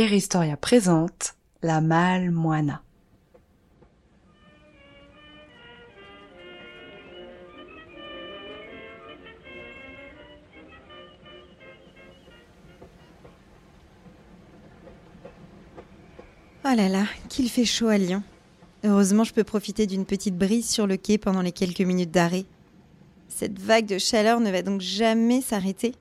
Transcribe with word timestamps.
Eristoria 0.00 0.56
présente 0.56 1.34
La 1.62 1.82
Malle. 1.82 2.32
Oh 16.64 16.68
là 16.74 16.88
là, 16.88 17.04
qu'il 17.28 17.50
fait 17.50 17.66
chaud 17.66 17.88
à 17.88 17.98
Lyon. 17.98 18.22
Heureusement, 18.84 19.24
je 19.24 19.34
peux 19.34 19.44
profiter 19.44 19.86
d'une 19.86 20.06
petite 20.06 20.38
brise 20.38 20.70
sur 20.70 20.86
le 20.86 20.96
quai 20.96 21.18
pendant 21.18 21.42
les 21.42 21.52
quelques 21.52 21.80
minutes 21.82 22.10
d'arrêt. 22.10 22.46
Cette 23.28 23.58
vague 23.58 23.86
de 23.86 23.98
chaleur 23.98 24.40
ne 24.40 24.50
va 24.50 24.62
donc 24.62 24.80
jamais 24.80 25.42
s'arrêter. 25.42 25.94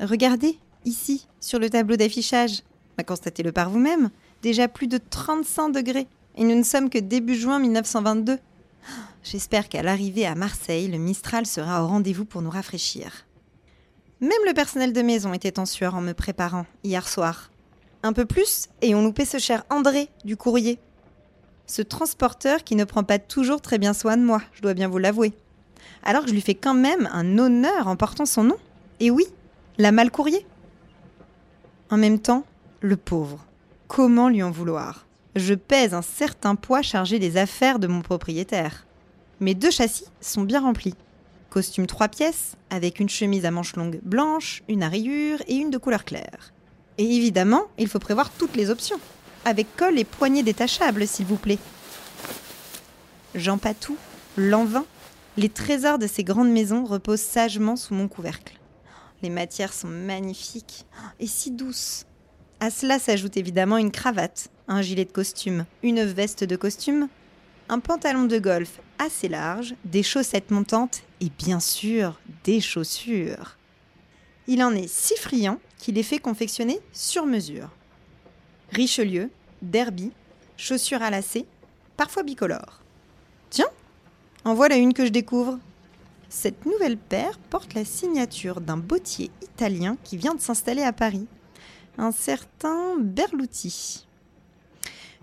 Regardez, 0.00 0.58
ici, 0.86 1.26
sur 1.40 1.58
le 1.58 1.68
tableau 1.68 1.96
d'affichage. 1.96 2.62
Constatez-le 3.02 3.52
par 3.52 3.70
vous-même. 3.70 4.10
Déjà 4.42 4.68
plus 4.68 4.86
de 4.86 4.98
35 4.98 5.70
degrés. 5.70 6.06
Et 6.36 6.44
nous 6.44 6.54
ne 6.54 6.62
sommes 6.62 6.90
que 6.90 6.98
début 6.98 7.34
juin 7.34 7.58
1922. 7.58 8.38
J'espère 9.24 9.68
qu'à 9.68 9.82
l'arrivée 9.82 10.26
à 10.26 10.34
Marseille, 10.34 10.88
le 10.88 10.98
Mistral 10.98 11.46
sera 11.46 11.82
au 11.82 11.86
rendez-vous 11.86 12.24
pour 12.24 12.42
nous 12.42 12.50
rafraîchir. 12.50 13.26
Même 14.20 14.32
le 14.46 14.54
personnel 14.54 14.92
de 14.92 15.02
maison 15.02 15.34
était 15.34 15.58
en 15.58 15.66
sueur 15.66 15.94
en 15.94 16.00
me 16.00 16.12
préparant, 16.12 16.66
hier 16.82 17.08
soir. 17.08 17.50
Un 18.02 18.12
peu 18.12 18.24
plus, 18.24 18.68
et 18.80 18.94
on 18.94 19.02
loupait 19.02 19.24
ce 19.24 19.38
cher 19.38 19.64
André 19.70 20.08
du 20.24 20.36
courrier. 20.36 20.78
Ce 21.66 21.82
transporteur 21.82 22.64
qui 22.64 22.76
ne 22.76 22.84
prend 22.84 23.02
pas 23.02 23.18
toujours 23.18 23.60
très 23.60 23.78
bien 23.78 23.94
soin 23.94 24.16
de 24.16 24.22
moi, 24.22 24.42
je 24.52 24.62
dois 24.62 24.74
bien 24.74 24.88
vous 24.88 24.98
l'avouer. 24.98 25.32
Alors 26.02 26.26
je 26.26 26.32
lui 26.32 26.40
fais 26.40 26.54
quand 26.54 26.74
même 26.74 27.08
un 27.12 27.38
honneur 27.38 27.88
en 27.88 27.96
portant 27.96 28.26
son 28.26 28.44
nom. 28.44 28.56
Et 29.00 29.10
oui, 29.10 29.24
la 29.78 29.90
malle 29.90 30.10
courrier. 30.10 30.46
En 31.90 31.96
même 31.96 32.18
temps, 32.18 32.44
le 32.84 32.98
pauvre. 32.98 33.38
Comment 33.88 34.28
lui 34.28 34.42
en 34.42 34.50
vouloir? 34.50 35.06
Je 35.36 35.54
pèse 35.54 35.94
un 35.94 36.02
certain 36.02 36.54
poids 36.54 36.82
chargé 36.82 37.18
des 37.18 37.38
affaires 37.38 37.78
de 37.78 37.86
mon 37.86 38.02
propriétaire. 38.02 38.86
Mes 39.40 39.54
deux 39.54 39.70
châssis 39.70 40.04
sont 40.20 40.42
bien 40.42 40.60
remplis. 40.60 40.94
Costume 41.48 41.86
trois 41.86 42.08
pièces, 42.08 42.56
avec 42.68 43.00
une 43.00 43.08
chemise 43.08 43.46
à 43.46 43.50
manches 43.50 43.76
longues 43.76 44.00
blanche, 44.02 44.62
une 44.68 44.82
à 44.82 44.90
rayures 44.90 45.42
et 45.48 45.54
une 45.54 45.70
de 45.70 45.78
couleur 45.78 46.04
claire. 46.04 46.52
Et 46.98 47.04
évidemment, 47.04 47.62
il 47.78 47.88
faut 47.88 47.98
prévoir 47.98 48.30
toutes 48.30 48.54
les 48.54 48.68
options. 48.68 49.00
Avec 49.46 49.74
col 49.76 49.98
et 49.98 50.04
poignées 50.04 50.42
détachables, 50.42 51.06
s'il 51.06 51.24
vous 51.24 51.36
plaît. 51.36 51.58
Jean 53.34 53.56
Patou, 53.56 53.96
Lanvin, 54.36 54.84
les 55.38 55.48
trésors 55.48 55.98
de 55.98 56.06
ces 56.06 56.22
grandes 56.22 56.52
maisons 56.52 56.84
reposent 56.84 57.20
sagement 57.20 57.76
sous 57.76 57.94
mon 57.94 58.08
couvercle. 58.08 58.60
Les 59.22 59.30
matières 59.30 59.72
sont 59.72 59.88
magnifiques 59.88 60.84
et 61.18 61.26
si 61.26 61.50
douces. 61.50 62.04
À 62.64 62.70
cela 62.70 62.98
s'ajoute 62.98 63.36
évidemment 63.36 63.76
une 63.76 63.90
cravate, 63.90 64.48
un 64.68 64.80
gilet 64.80 65.04
de 65.04 65.12
costume, 65.12 65.66
une 65.82 66.02
veste 66.02 66.44
de 66.44 66.56
costume, 66.56 67.08
un 67.68 67.78
pantalon 67.78 68.22
de 68.22 68.38
golf 68.38 68.80
assez 68.98 69.28
large, 69.28 69.74
des 69.84 70.02
chaussettes 70.02 70.50
montantes 70.50 71.02
et 71.20 71.28
bien 71.28 71.60
sûr 71.60 72.18
des 72.42 72.62
chaussures. 72.62 73.58
Il 74.46 74.62
en 74.62 74.74
est 74.74 74.88
si 74.88 75.14
friand 75.16 75.60
qu'il 75.76 75.98
est 75.98 76.02
fait 76.02 76.18
confectionner 76.18 76.80
sur 76.94 77.26
mesure. 77.26 77.68
Richelieu, 78.72 79.28
derby, 79.60 80.10
chaussures 80.56 81.02
à 81.02 81.10
lacets, 81.10 81.44
parfois 81.98 82.22
bicolores. 82.22 82.80
Tiens, 83.50 83.68
en 84.46 84.54
voilà 84.54 84.76
une 84.76 84.94
que 84.94 85.04
je 85.04 85.10
découvre. 85.10 85.58
Cette 86.30 86.64
nouvelle 86.64 86.96
paire 86.96 87.38
porte 87.50 87.74
la 87.74 87.84
signature 87.84 88.62
d'un 88.62 88.78
bottier 88.78 89.30
italien 89.42 89.98
qui 90.02 90.16
vient 90.16 90.34
de 90.34 90.40
s'installer 90.40 90.82
à 90.82 90.94
Paris, 90.94 91.26
un 91.98 92.12
certain 92.12 92.96
Berluti. 92.98 94.06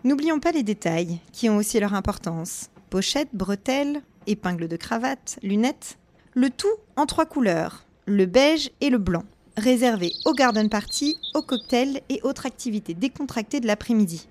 N'oublions 0.04 0.40
pas 0.40 0.52
les 0.52 0.64
détails, 0.64 1.20
qui 1.32 1.50
ont 1.50 1.58
aussi 1.58 1.80
leur 1.80 1.94
importance. 1.94 2.70
Pochette, 2.90 3.30
bretelles, 3.34 4.02
épingles 4.28 4.68
de 4.68 4.76
cravate, 4.76 5.38
lunettes, 5.44 5.98
le 6.34 6.50
tout 6.50 6.68
en 6.96 7.06
trois 7.06 7.26
couleurs, 7.26 7.86
le 8.06 8.26
beige 8.26 8.72
et 8.82 8.90
le 8.90 8.98
blanc, 8.98 9.24
réservé 9.58 10.12
aux 10.26 10.34
garden 10.34 10.70
party, 10.70 11.18
aux 11.34 11.42
cocktails 11.42 12.02
et 12.10 12.20
autres 12.24 12.46
activités 12.46 12.94
décontractées 12.94 13.60
de 13.60 13.68
l'après-midi. 13.68 14.28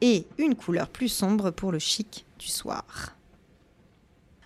Et 0.00 0.26
une 0.38 0.54
couleur 0.54 0.88
plus 0.88 1.08
sombre 1.08 1.50
pour 1.50 1.70
le 1.70 1.78
chic 1.78 2.26
du 2.38 2.48
soir. 2.48 3.14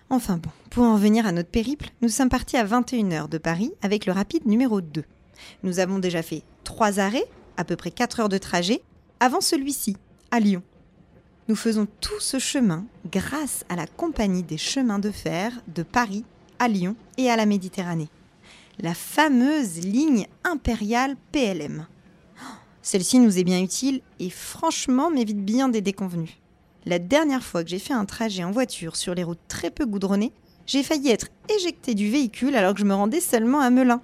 Enfin 0.09 0.37
bon, 0.37 0.49
pour 0.69 0.83
en 0.83 0.93
revenir 0.93 1.25
à 1.25 1.31
notre 1.31 1.49
périple, 1.49 1.91
nous 2.01 2.09
sommes 2.09 2.29
partis 2.29 2.57
à 2.57 2.65
21h 2.65 3.29
de 3.29 3.37
Paris 3.37 3.71
avec 3.81 4.05
le 4.05 4.13
rapide 4.13 4.45
numéro 4.45 4.81
2. 4.81 5.03
Nous 5.63 5.79
avons 5.79 5.99
déjà 5.99 6.21
fait 6.21 6.43
trois 6.63 6.99
arrêts, 6.99 7.25
à 7.57 7.63
peu 7.63 7.75
près 7.75 7.91
4 7.91 8.21
heures 8.21 8.29
de 8.29 8.37
trajet, 8.37 8.81
avant 9.19 9.41
celui-ci, 9.41 9.97
à 10.31 10.39
Lyon. 10.39 10.63
Nous 11.47 11.55
faisons 11.55 11.87
tout 11.99 12.19
ce 12.19 12.37
chemin 12.37 12.85
grâce 13.11 13.65
à 13.69 13.75
la 13.75 13.87
Compagnie 13.87 14.43
des 14.43 14.57
chemins 14.57 14.99
de 14.99 15.11
fer 15.11 15.51
de 15.67 15.83
Paris 15.83 16.23
à 16.59 16.67
Lyon 16.67 16.95
et 17.17 17.29
à 17.31 17.35
la 17.35 17.45
Méditerranée. 17.45 18.09
La 18.79 18.93
fameuse 18.93 19.79
ligne 19.79 20.27
impériale 20.43 21.15
PLM. 21.31 21.87
Celle-ci 22.81 23.19
nous 23.19 23.37
est 23.39 23.43
bien 23.43 23.61
utile 23.61 24.01
et 24.19 24.29
franchement 24.29 25.09
m'évite 25.09 25.43
bien 25.43 25.69
des 25.69 25.81
déconvenus. 25.81 26.37
La 26.85 26.99
dernière 26.99 27.43
fois 27.43 27.63
que 27.63 27.69
j'ai 27.69 27.79
fait 27.79 27.93
un 27.93 28.05
trajet 28.05 28.43
en 28.43 28.51
voiture 28.51 28.95
sur 28.95 29.15
les 29.15 29.23
routes 29.23 29.39
très 29.47 29.69
peu 29.69 29.85
goudronnées, 29.85 30.31
j'ai 30.65 30.83
failli 30.83 31.09
être 31.09 31.27
éjecté 31.57 31.93
du 31.93 32.09
véhicule 32.09 32.55
alors 32.55 32.73
que 32.73 32.79
je 32.79 32.85
me 32.85 32.93
rendais 32.93 33.21
seulement 33.21 33.59
à 33.59 33.69
Melun. 33.69 34.01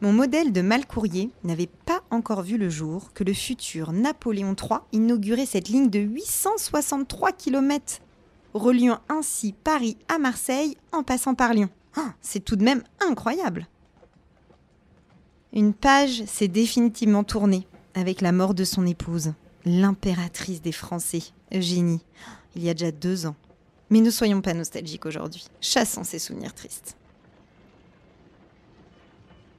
Mon 0.00 0.12
modèle 0.12 0.52
de 0.52 0.60
mal-courrier 0.60 1.30
n'avait 1.42 1.68
pas 1.86 2.02
encore 2.10 2.42
vu 2.42 2.56
le 2.56 2.68
jour 2.68 3.12
que 3.14 3.24
le 3.24 3.34
futur 3.34 3.90
Napoléon 3.92 4.54
III 4.54 4.78
inaugurait 4.92 5.46
cette 5.46 5.68
ligne 5.68 5.90
de 5.90 5.98
863 5.98 7.32
km, 7.32 8.00
reliant 8.54 9.00
ainsi 9.08 9.52
Paris 9.52 9.96
à 10.08 10.18
Marseille 10.18 10.76
en 10.92 11.02
passant 11.02 11.34
par 11.34 11.52
Lyon. 11.52 11.68
Ah, 11.96 12.14
C'est 12.20 12.44
tout 12.44 12.54
de 12.54 12.62
même 12.62 12.84
incroyable. 13.00 13.66
Une 15.52 15.74
page 15.74 16.24
s'est 16.26 16.46
définitivement 16.46 17.24
tournée 17.24 17.66
avec 17.94 18.20
la 18.20 18.30
mort 18.30 18.54
de 18.54 18.64
son 18.64 18.86
épouse, 18.86 19.32
l'impératrice 19.64 20.62
des 20.62 20.70
Français, 20.72 21.22
Eugénie, 21.52 22.04
il 22.54 22.62
y 22.62 22.68
a 22.68 22.74
déjà 22.74 22.92
deux 22.92 23.26
ans. 23.26 23.34
Mais 23.90 24.00
ne 24.00 24.10
soyons 24.10 24.42
pas 24.42 24.54
nostalgiques 24.54 25.06
aujourd'hui, 25.06 25.46
chassons 25.60 26.04
ces 26.04 26.18
souvenirs 26.20 26.54
tristes. 26.54 26.97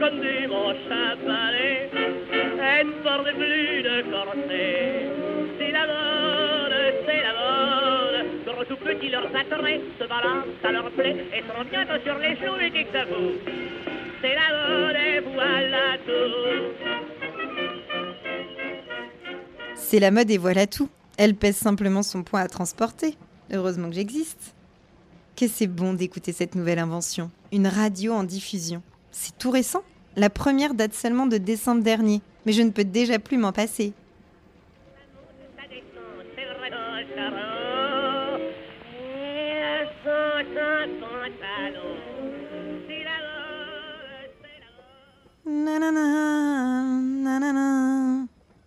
Manches 0.00 0.90
à 0.90 1.14
balai. 1.24 1.88
Elle 1.92 2.86
ne 2.88 2.92
porte 3.02 3.32
plus 3.36 3.82
de 3.82 4.02
corset. 4.10 5.06
C'est 5.58 5.70
la 5.70 5.86
mode, 5.86 6.94
c'est 7.06 7.22
la 7.22 7.32
mode. 7.38 8.26
Gros 8.44 8.64
tout 8.64 8.76
petit, 8.84 9.08
leurs 9.10 9.26
attraits 9.26 9.80
se 10.00 10.04
balancent, 10.08 10.46
ça 10.62 10.72
leur 10.72 10.90
plaît. 10.90 11.24
Et 11.32 11.42
seront 11.42 11.64
bientôt 11.70 12.02
sur 12.04 12.18
les 12.18 12.36
genoux 12.36 12.58
et 12.60 12.70
que 12.70 12.92
ça 12.92 13.04
vous. 13.04 13.32
C'est 14.20 14.34
la 14.34 14.48
mode 14.68 14.96
et 14.96 15.20
voilà 15.20 15.98
tout. 16.04 16.94
C'est 19.76 20.00
la 20.00 20.10
mode 20.10 20.30
et 20.30 20.38
voilà 20.38 20.66
tout. 20.66 20.88
Elle 21.16 21.36
pèse 21.36 21.56
simplement 21.56 22.02
son 22.02 22.24
poids 22.24 22.40
à 22.40 22.48
transporter. 22.48 23.16
Heureusement 23.52 23.88
que 23.90 23.94
j'existe. 23.94 24.54
Que 25.36 25.46
c'est 25.46 25.68
bon 25.68 25.94
d'écouter 25.94 26.32
cette 26.32 26.56
nouvelle 26.56 26.80
invention. 26.80 27.30
Une 27.52 27.68
radio 27.68 28.12
en 28.12 28.24
diffusion. 28.24 28.82
C'est 29.16 29.38
tout 29.38 29.52
récent. 29.52 29.84
La 30.16 30.28
première 30.28 30.74
date 30.74 30.92
seulement 30.92 31.26
de 31.26 31.38
décembre 31.38 31.84
dernier. 31.84 32.20
Mais 32.46 32.52
je 32.52 32.62
ne 32.62 32.70
peux 32.70 32.84
déjà 32.84 33.20
plus 33.20 33.38
m'en 33.38 33.52
passer. 33.52 33.92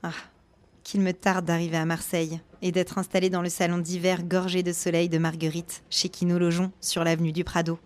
Ah, 0.03 0.11
qu'il 0.83 1.01
me 1.01 1.11
tarde 1.11 1.45
d'arriver 1.45 1.75
à 1.75 1.85
Marseille 1.85 2.39
et 2.61 2.71
d'être 2.71 2.97
installé 2.97 3.29
dans 3.29 3.41
le 3.41 3.49
salon 3.49 3.79
d'hiver 3.79 4.23
gorgé 4.23 4.63
de 4.63 4.71
soleil 4.71 5.09
de 5.09 5.17
Marguerite, 5.17 5.83
chez 5.89 6.07
qui 6.07 6.25
nous 6.25 6.39
logeons 6.39 6.71
sur 6.79 7.03
l'avenue 7.03 7.33
du 7.33 7.43
Prado. 7.43 7.77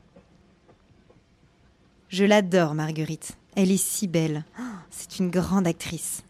Je 2.12 2.26
l'adore, 2.26 2.74
Marguerite. 2.74 3.38
Elle 3.56 3.72
est 3.72 3.82
si 3.82 4.06
belle. 4.06 4.44
C'est 4.90 5.20
une 5.20 5.30
grande 5.30 5.66
actrice. 5.66 6.24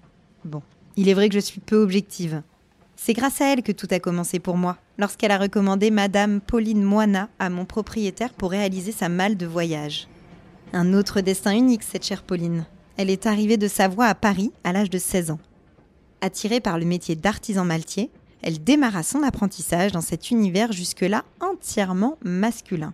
Bon, 0.45 0.62
il 0.95 1.10
est 1.10 1.16
vrai 1.16 1.28
que 1.28 1.33
je 1.33 1.39
suis 1.39 1.60
peu 1.60 1.81
objective. 1.81 2.44
C'est 2.95 3.13
grâce 3.13 3.42
à 3.42 3.51
elle 3.51 3.63
que 3.63 3.72
tout 3.72 3.88
a 3.89 4.00
commencé 4.00 4.38
pour 4.38 4.57
moi, 4.57 4.78
lorsqu'elle 5.00 5.31
a 5.31 5.39
recommandé 5.39 5.89
Madame 5.89 6.39
Pauline 6.39 6.83
Moina 6.83 7.30
à 7.39 7.50
mon 7.50 7.66
propriétaire 7.66 8.31
pour 8.31 8.51
réaliser 8.51 8.92
sa 8.92 9.10
malle 9.10 9.38
de 9.38 9.48
voyage. 9.48 10.07
Un 10.72 10.94
autre 10.94 11.19
destin 11.19 11.56
unique, 11.56 11.81
cette 11.81 12.06
chère 12.06 12.22
Pauline. 12.22 12.68
Elle 12.98 13.10
est 13.10 13.25
arrivée 13.25 13.57
de 13.57 13.68
Savoie 13.68 14.06
à 14.06 14.13
Paris 14.13 14.51
à 14.63 14.74
l'âge 14.74 14.92
de 14.92 15.00
16 15.00 15.31
ans. 15.31 15.39
Attirée 16.22 16.60
par 16.60 16.77
le 16.77 16.86
métier 16.86 17.16
d'artisan 17.16 17.66
maltier, 17.66 18.12
elle 18.44 18.63
démarra 18.63 19.01
son 19.01 19.24
apprentissage 19.24 19.94
dans 19.94 20.01
cet 20.01 20.30
univers 20.30 20.74
jusque-là 20.74 21.25
entièrement 21.39 22.19
masculin. 22.24 22.94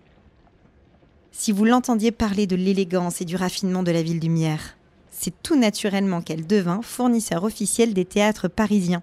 Si 1.32 1.52
vous 1.52 1.64
l'entendiez 1.64 2.10
parler 2.10 2.46
de 2.46 2.56
l'élégance 2.56 3.20
et 3.20 3.24
du 3.24 3.36
raffinement 3.36 3.82
de 3.82 3.90
la 3.90 4.02
ville 4.02 4.20
lumière, 4.20 4.76
c'est 5.10 5.42
tout 5.42 5.56
naturellement 5.56 6.22
qu'elle 6.22 6.46
devint 6.46 6.80
fournisseur 6.82 7.44
officiel 7.44 7.92
des 7.92 8.04
théâtres 8.04 8.48
parisiens, 8.48 9.02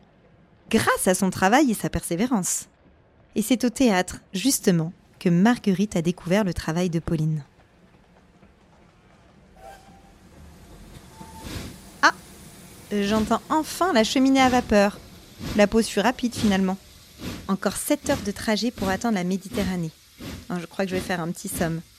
grâce 0.69 1.07
à 1.07 1.13
son 1.13 1.29
travail 1.29 1.71
et 1.71 1.75
sa 1.75 1.89
persévérance. 1.89 2.67
Et 3.35 3.41
c'est 3.41 3.63
au 3.65 3.69
théâtre, 3.69 4.21
justement, 4.33 4.93
que 5.19 5.29
Marguerite 5.29 5.95
a 5.95 6.01
découvert 6.01 6.43
le 6.43 6.53
travail 6.53 6.89
de 6.89 6.99
Pauline. 6.99 7.43
Ah 12.01 12.13
J'entends 12.91 13.41
enfin 13.49 13.91
la 13.93 14.03
cheminée 14.03 14.41
à 14.41 14.49
vapeur. 14.49 14.99
La 15.57 15.67
pause 15.67 15.87
fut 15.87 15.99
rapide 15.99 16.33
finalement. 16.33 16.77
Encore 17.47 17.75
7 17.75 18.09
heures 18.09 18.21
de 18.25 18.31
trajet 18.31 18.71
pour 18.71 18.89
atteindre 18.89 19.15
la 19.15 19.23
Méditerranée. 19.23 19.91
Oh, 20.49 20.55
je 20.59 20.65
crois 20.65 20.85
que 20.85 20.91
je 20.91 20.95
vais 20.95 21.01
faire 21.01 21.19
un 21.19 21.31
petit 21.31 21.49
somme. 21.49 21.81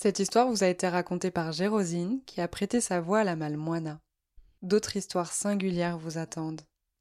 Cette 0.00 0.20
histoire 0.20 0.48
vous 0.48 0.62
a 0.62 0.68
été 0.68 0.86
racontée 0.86 1.32
par 1.32 1.50
Gérosine 1.50 2.20
qui 2.24 2.40
a 2.40 2.46
prêté 2.46 2.80
sa 2.80 3.00
voix 3.00 3.18
à 3.18 3.24
la 3.24 3.34
malmoina. 3.34 4.00
D'autres 4.62 4.96
histoires 4.96 5.32
singulières 5.32 5.98
vous 5.98 6.18
attendent. 6.18 6.60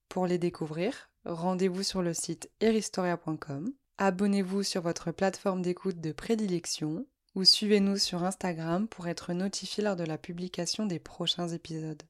Pour 0.10 0.26
les 0.26 0.40
découvrir, 0.40 1.12
rendez-vous 1.24 1.84
sur 1.84 2.02
le 2.02 2.16
site 2.16 2.50
eristoria.com, 2.60 3.72
abonnez-vous 4.00 4.64
sur 4.64 4.82
votre 4.82 5.12
plateforme 5.12 5.62
d'écoute 5.62 6.02
de 6.02 6.12
prédilection 6.12 7.06
ou 7.36 7.44
suivez-nous 7.44 8.00
sur 8.00 8.24
Instagram 8.24 8.88
pour 8.88 9.08
être 9.08 9.32
notifié 9.32 9.84
lors 9.84 9.96
de 9.96 10.04
la 10.04 10.18
publication 10.18 10.88
des 10.88 10.98
prochains 10.98 11.50
épisodes. 11.50 12.02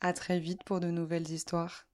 À 0.00 0.12
très 0.12 0.38
vite 0.38 0.62
pour 0.62 0.78
de 0.78 0.92
nouvelles 0.92 1.28
histoires. 1.28 1.87